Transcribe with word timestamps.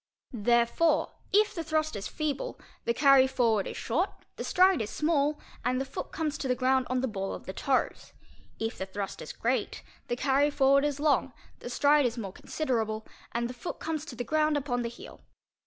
Therefore, 0.33 1.11
if 1.31 1.53
the 1.53 1.63
thrust 1.63 1.95
is 1.95 2.07
feeble, 2.07 2.59
the 2.85 2.93
carry 2.95 3.27
forward 3.27 3.67
is 3.67 3.77
short, 3.77 4.09
the 4.35 4.43
stride 4.43 4.81
is 4.81 4.89
small, 4.89 5.39
and 5.63 5.79
the 5.79 5.85
foot 5.85 6.11
comes 6.11 6.39
to 6.39 6.47
the 6.47 6.55
ground 6.55 6.87
on 6.89 7.01
the 7.01 7.07
ball 7.07 7.35
of 7.35 7.45
the 7.45 7.53
toes; 7.53 8.11
if 8.57 8.79
the 8.79 8.87
thrust 8.87 9.21
is 9.21 9.31
great, 9.31 9.83
the 10.07 10.15
carry 10.15 10.49
forward 10.49 10.85
is 10.85 10.99
long, 10.99 11.33
the 11.59 11.69
stride 11.69 12.07
is 12.07 12.17
more 12.17 12.33
considerable, 12.33 13.05
and 13.31 13.47
the 13.47 13.53
foot 13.53 13.77
comes 13.79 14.03
to 14.05 14.15
the 14.15 14.23
ground 14.23 14.57
upon 14.57 14.81
the 14.81 14.89
heel. 14.89 15.21